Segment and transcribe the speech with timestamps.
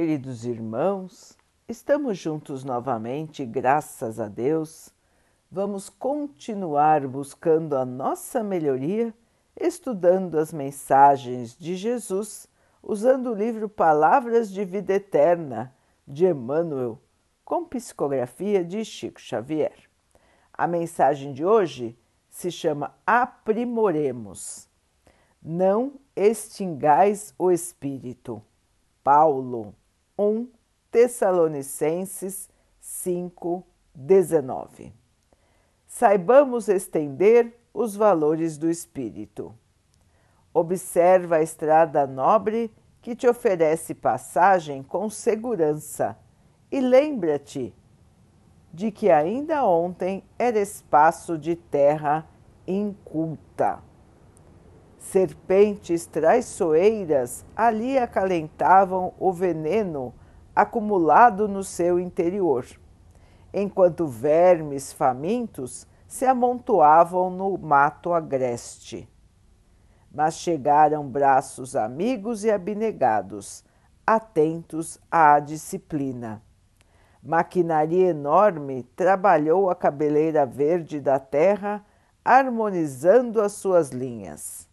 [0.00, 1.36] queridos irmãos,
[1.68, 4.90] estamos juntos novamente, graças a Deus.
[5.50, 9.12] Vamos continuar buscando a nossa melhoria,
[9.60, 12.46] estudando as mensagens de Jesus,
[12.80, 15.74] usando o livro Palavras de Vida Eterna
[16.06, 17.02] de Emmanuel,
[17.44, 19.74] com psicografia de Chico Xavier.
[20.52, 21.98] A mensagem de hoje
[22.30, 24.68] se chama Aprimoremos.
[25.42, 28.40] Não extingais o espírito.
[29.02, 29.74] Paulo
[30.18, 30.48] 1
[30.90, 32.50] Tessalonicenses
[32.80, 33.64] 5,
[33.94, 34.92] 19.
[35.86, 39.54] Saibamos estender os valores do Espírito.
[40.52, 46.18] Observa a estrada nobre que te oferece passagem com segurança
[46.68, 47.72] e lembra-te
[48.72, 52.26] de que ainda ontem era espaço de terra
[52.66, 53.87] inculta.
[55.10, 60.12] Serpentes traiçoeiras ali acalentavam o veneno
[60.54, 62.66] acumulado no seu interior,
[63.50, 69.08] enquanto vermes famintos se amontoavam no mato agreste.
[70.12, 73.64] Mas chegaram braços amigos e abnegados,
[74.06, 76.42] atentos à disciplina.
[77.22, 81.82] Maquinaria enorme trabalhou a cabeleira verde da terra,
[82.22, 84.68] harmonizando as suas linhas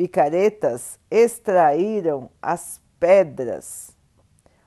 [0.00, 3.94] Picaretas extraíram as pedras.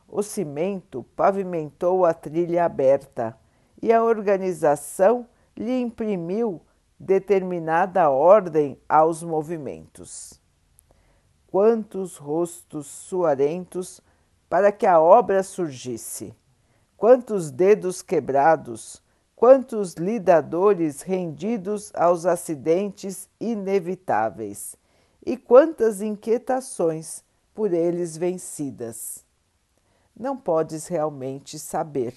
[0.07, 3.35] O cimento pavimentou a trilha aberta
[3.81, 5.25] e a organização
[5.57, 6.61] lhe imprimiu
[6.99, 10.39] determinada ordem aos movimentos.
[11.47, 14.01] Quantos rostos suarentos
[14.47, 16.31] para que a obra surgisse!
[16.95, 19.01] Quantos dedos quebrados!
[19.35, 24.77] Quantos lidadores rendidos aos acidentes inevitáveis!
[25.25, 29.25] E quantas inquietações por eles vencidas.
[30.15, 32.13] Não podes realmente saber,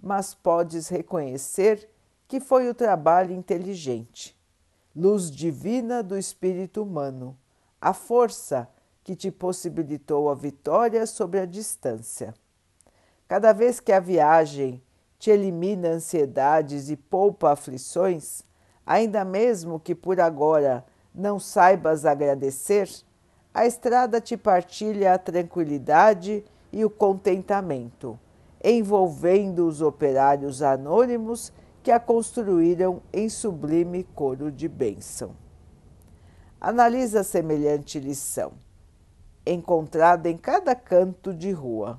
[0.00, 1.88] mas podes reconhecer
[2.28, 4.36] que foi o trabalho inteligente,
[4.94, 7.36] luz divina do espírito humano,
[7.80, 8.68] a força
[9.04, 12.34] que te possibilitou a vitória sobre a distância.
[13.28, 14.82] Cada vez que a viagem
[15.18, 18.42] te elimina ansiedades e poupa aflições,
[18.84, 20.84] ainda mesmo que por agora
[21.16, 22.88] não saibas agradecer,
[23.54, 28.18] a estrada te partilha a tranquilidade e o contentamento,
[28.62, 31.50] envolvendo os operários anônimos
[31.82, 35.34] que a construíram em sublime coro de bênção.
[36.60, 38.52] Analisa semelhante lição,
[39.46, 41.98] encontrada em cada canto de rua,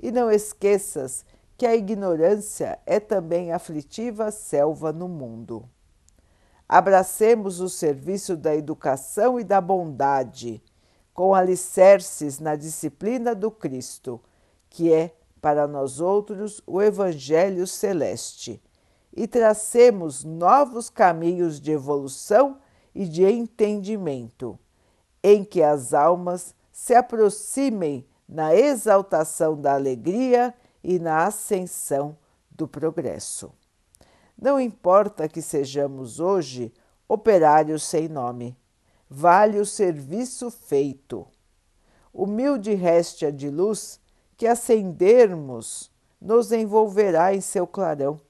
[0.00, 1.24] e não esqueças
[1.56, 5.68] que a ignorância é também aflitiva selva no mundo.
[6.68, 10.62] Abracemos o serviço da educação e da bondade,
[11.14, 14.20] com alicerces na disciplina do Cristo,
[14.68, 18.62] que é para nós outros o Evangelho Celeste,
[19.16, 22.58] e tracemos novos caminhos de evolução
[22.94, 24.58] e de entendimento,
[25.22, 30.54] em que as almas se aproximem na exaltação da alegria
[30.84, 32.16] e na ascensão
[32.50, 33.57] do progresso.
[34.40, 36.72] Não importa que sejamos hoje
[37.08, 38.56] operários sem nome,
[39.10, 41.26] vale o serviço feito.
[42.12, 44.00] Humilde réstia de luz
[44.36, 45.90] que acendermos
[46.20, 48.20] nos envolverá em seu clarão,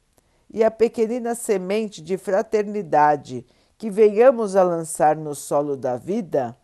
[0.51, 3.47] e a pequenina semente de fraternidade
[3.77, 6.57] que venhamos a lançar no solo da vida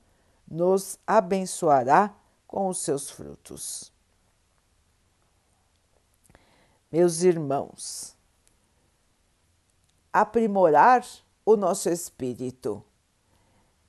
[0.48, 2.14] nos abençoará
[2.46, 3.92] com os seus frutos.
[6.90, 8.13] Meus irmãos,
[10.14, 11.04] aprimorar
[11.44, 12.80] o nosso espírito.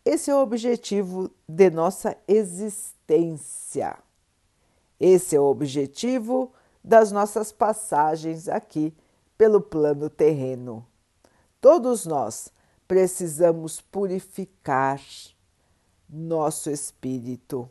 [0.04, 3.96] Esse é o objetivo de nossa existência.
[5.00, 6.52] Esse é o objetivo
[6.84, 8.92] das nossas passagens aqui
[9.38, 10.84] pelo plano terreno.
[11.62, 12.52] Todos nós
[12.88, 15.00] precisamos purificar
[16.10, 17.70] nosso espírito,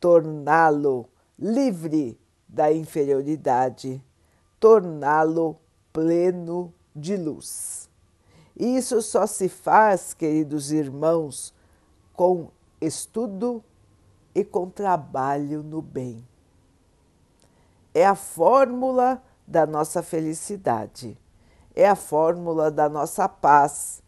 [0.00, 1.06] torná-lo
[1.38, 4.02] livre da inferioridade,
[4.58, 5.58] torná-lo
[5.92, 7.88] pleno de luz.
[8.56, 11.52] Isso só se faz, queridos irmãos,
[12.12, 12.50] com
[12.80, 13.62] estudo
[14.34, 16.26] e com trabalho no bem.
[17.92, 21.18] É a fórmula da nossa felicidade,
[21.74, 24.02] é a fórmula da nossa paz,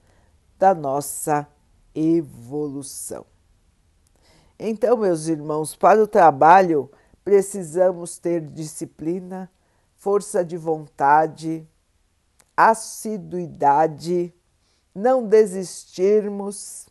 [0.59, 1.47] da nossa
[1.95, 3.27] evolução.
[4.59, 6.91] Então, meus irmãos, para o trabalho
[7.23, 9.51] precisamos ter disciplina,
[9.97, 11.69] força de vontade,
[12.57, 14.33] assiduidade,
[14.95, 16.89] não desistirmos,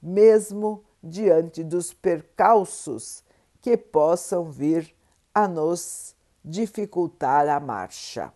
[0.00, 3.24] mesmo diante dos percalços
[3.60, 4.94] que possam vir
[5.34, 6.14] a nos
[6.44, 8.32] dificultar a marcha.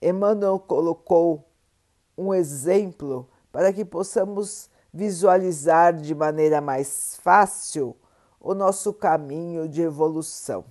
[0.00, 1.48] Emmanuel colocou
[2.16, 7.96] um exemplo para que possamos visualizar de maneira mais fácil
[8.40, 10.64] o nosso caminho de evolução.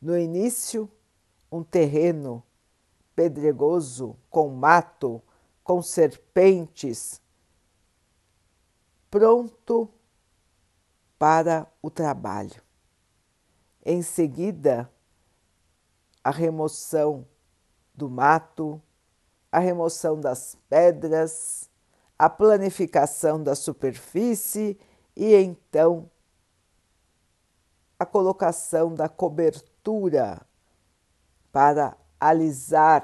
[0.00, 0.90] No início,
[1.50, 2.42] um terreno
[3.14, 5.22] pedregoso, com mato,
[5.64, 7.20] com serpentes,
[9.10, 9.88] pronto
[11.18, 12.62] para o trabalho.
[13.84, 14.90] Em seguida,
[16.22, 17.26] a remoção
[17.94, 18.80] do mato,
[19.50, 21.70] a remoção das pedras,
[22.18, 24.78] a planificação da superfície
[25.16, 26.10] e então
[27.98, 30.46] a colocação da cobertura
[31.56, 33.02] para alisar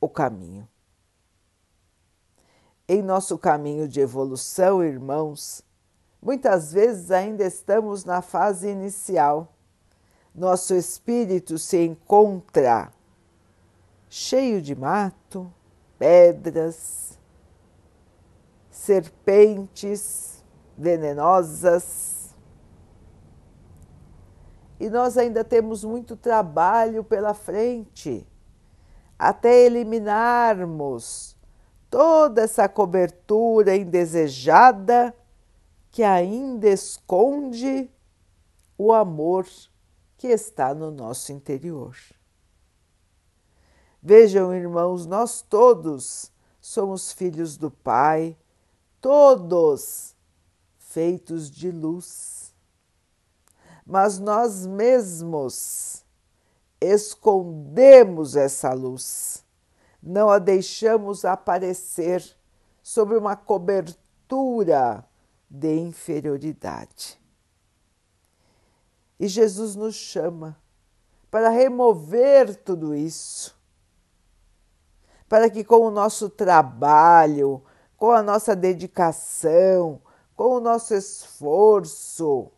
[0.00, 0.68] o caminho.
[2.88, 5.62] Em nosso caminho de evolução, irmãos,
[6.20, 9.54] muitas vezes ainda estamos na fase inicial.
[10.34, 12.92] Nosso espírito se encontra
[14.08, 15.48] cheio de mato,
[16.00, 17.16] pedras,
[18.72, 20.42] serpentes
[20.76, 22.17] venenosas.
[24.78, 28.26] E nós ainda temos muito trabalho pela frente
[29.18, 31.36] até eliminarmos
[31.90, 35.14] toda essa cobertura indesejada
[35.90, 37.90] que ainda esconde
[38.76, 39.46] o amor
[40.16, 41.96] que está no nosso interior.
[44.00, 46.30] Vejam, irmãos, nós todos
[46.60, 48.36] somos filhos do Pai,
[49.00, 50.14] todos
[50.78, 52.37] feitos de luz.
[53.88, 56.04] Mas nós mesmos
[56.78, 59.42] escondemos essa luz,
[60.02, 62.22] não a deixamos aparecer
[62.82, 65.02] sob uma cobertura
[65.48, 67.18] de inferioridade.
[69.18, 70.54] E Jesus nos chama
[71.30, 73.58] para remover tudo isso
[75.28, 77.62] para que com o nosso trabalho,
[77.96, 80.00] com a nossa dedicação,
[80.34, 82.50] com o nosso esforço,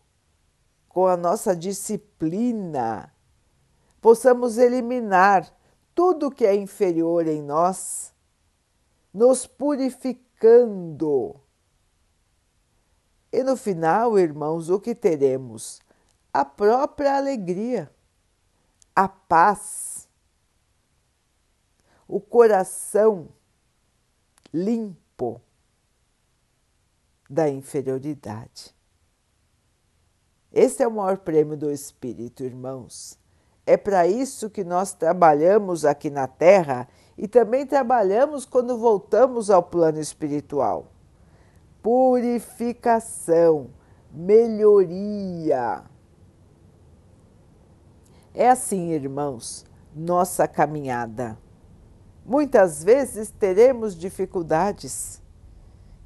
[0.91, 3.11] com a nossa disciplina,
[3.99, 5.51] possamos eliminar
[5.95, 8.13] tudo que é inferior em nós,
[9.15, 11.35] nos purificando.
[13.33, 15.81] E no final, irmãos, o que teremos?
[16.31, 17.91] A própria alegria,
[18.95, 19.91] a paz
[22.11, 23.29] o coração
[24.53, 25.41] limpo
[27.29, 28.75] da inferioridade.
[30.53, 33.19] Esse é o maior prêmio do Espírito, irmãos.
[33.65, 39.63] É para isso que nós trabalhamos aqui na Terra e também trabalhamos quando voltamos ao
[39.63, 40.87] plano espiritual.
[41.83, 43.71] Purificação,
[44.11, 45.85] melhoria.
[48.35, 49.65] É assim, irmãos,
[49.95, 51.39] nossa caminhada.
[52.25, 55.23] Muitas vezes teremos dificuldades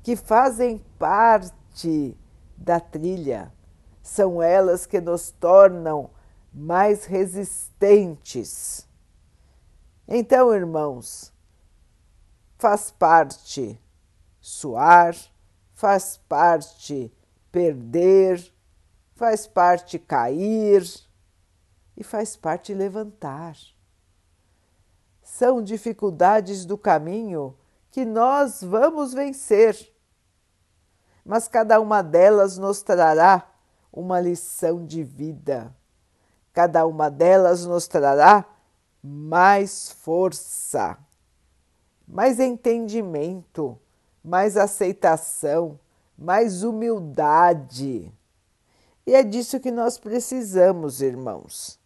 [0.02, 2.16] que fazem parte
[2.56, 3.52] da trilha,
[4.04, 6.08] são elas que nos tornam
[6.52, 8.86] mais resistentes.
[10.06, 11.32] Então, irmãos,
[12.56, 13.76] faz parte
[14.40, 15.16] suar,
[15.72, 17.12] faz parte
[17.50, 18.40] perder,
[19.16, 20.86] faz parte cair
[21.96, 23.56] e faz parte levantar
[25.24, 27.56] são dificuldades do caminho
[27.90, 29.92] que nós vamos vencer.
[31.24, 33.50] Mas cada uma delas nos trará
[33.94, 35.74] uma lição de vida.
[36.52, 38.44] Cada uma delas nos trará
[39.02, 40.98] mais força,
[42.06, 43.78] mais entendimento,
[44.22, 45.78] mais aceitação,
[46.18, 48.12] mais humildade.
[49.06, 51.78] E é disso que nós precisamos, irmãos.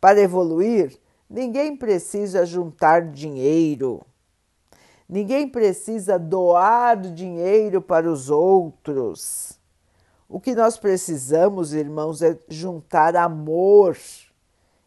[0.00, 4.00] Para evoluir, Ninguém precisa juntar dinheiro.
[5.08, 9.58] Ninguém precisa doar dinheiro para os outros.
[10.28, 13.96] O que nós precisamos, irmãos, é juntar amor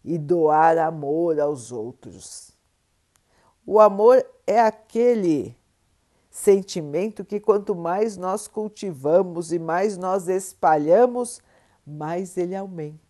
[0.03, 2.51] e doar amor aos outros.
[3.65, 5.58] O amor é aquele
[6.29, 11.41] sentimento que quanto mais nós cultivamos e mais nós espalhamos,
[11.86, 13.10] mais ele aumenta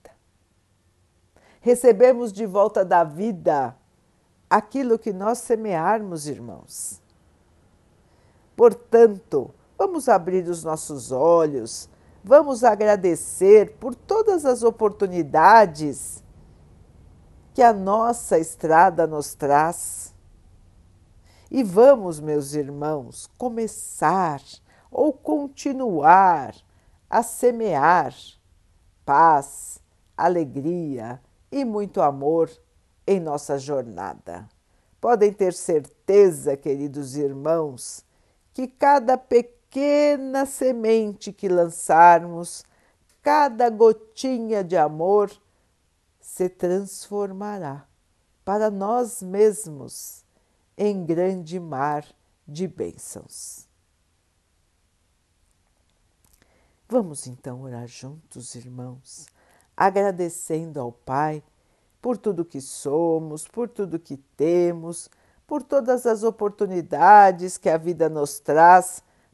[1.62, 3.76] recebemos de volta da vida
[4.50, 7.02] aquilo que nós semearmos, irmãos.
[8.56, 11.90] Portanto, vamos abrir os nossos olhos,
[12.24, 16.24] vamos agradecer por todas as oportunidades
[17.54, 20.14] que a nossa estrada nos traz.
[21.52, 24.42] E vamos, meus irmãos, começar
[24.92, 26.56] ou continuar
[27.10, 28.14] a semear
[29.04, 29.82] paz,
[30.16, 31.20] alegria
[31.52, 32.50] e muito amor
[33.08, 34.48] em nossa jornada.
[35.02, 38.06] Podem ter certeza, queridos irmãos,
[38.54, 39.18] que cada
[39.70, 42.66] pequena semente que lançarmos,
[43.22, 45.32] cada gotinha de amor,
[46.20, 47.86] se transformará
[48.44, 50.26] para nós mesmos
[50.78, 52.06] em grande mar
[52.48, 53.68] de bênçãos.
[56.88, 59.28] Vamos então orar juntos, irmãos,
[59.78, 61.44] agradecendo ao Pai
[62.02, 65.10] por tudo que somos, por tudo que temos,
[65.46, 69.04] por todas as oportunidades que a vida nos traz